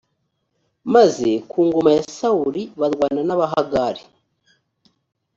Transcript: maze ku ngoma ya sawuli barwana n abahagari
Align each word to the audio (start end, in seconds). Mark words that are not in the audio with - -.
maze 0.93 1.31
ku 1.49 1.59
ngoma 1.67 1.89
ya 1.97 2.03
sawuli 2.17 2.61
barwana 2.79 3.21
n 3.27 3.29
abahagari 3.35 4.03